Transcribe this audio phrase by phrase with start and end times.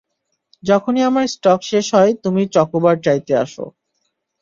[0.63, 3.65] যখনই আমার স্টক শেষ হয় তুমি চকোবার চাইতে আসো।